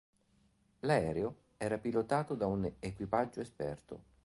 [0.79, 3.99] L'aereo era pilotato da un equipaggio esperto.